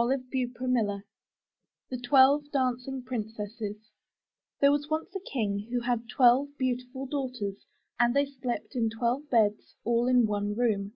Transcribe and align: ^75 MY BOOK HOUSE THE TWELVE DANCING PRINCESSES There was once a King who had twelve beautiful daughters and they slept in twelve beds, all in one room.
^75 0.00 0.02
MY 0.02 0.16
BOOK 0.32 0.88
HOUSE 0.88 1.02
THE 1.90 1.98
TWELVE 2.00 2.44
DANCING 2.54 3.02
PRINCESSES 3.02 3.76
There 4.62 4.72
was 4.72 4.88
once 4.88 5.14
a 5.14 5.20
King 5.30 5.68
who 5.70 5.80
had 5.80 6.08
twelve 6.08 6.56
beautiful 6.56 7.04
daughters 7.04 7.66
and 7.98 8.16
they 8.16 8.24
slept 8.24 8.74
in 8.74 8.88
twelve 8.88 9.28
beds, 9.28 9.74
all 9.84 10.08
in 10.08 10.24
one 10.24 10.54
room. 10.54 10.94